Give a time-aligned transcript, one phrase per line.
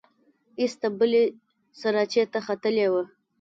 [0.61, 1.23] ایسته بلې
[1.79, 3.03] سراچې ته ختلې وه.